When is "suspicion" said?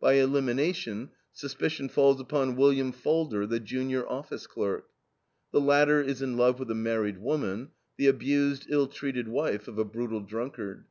1.32-1.88